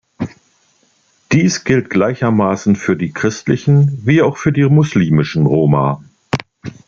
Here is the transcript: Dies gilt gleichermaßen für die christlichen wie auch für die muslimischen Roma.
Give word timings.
Dies 1.31 1.63
gilt 1.63 1.91
gleichermaßen 1.91 2.75
für 2.75 2.95
die 2.95 3.11
christlichen 3.11 4.03
wie 4.03 4.23
auch 4.23 4.37
für 4.37 4.51
die 4.51 4.63
muslimischen 4.67 5.45
Roma. 5.45 6.01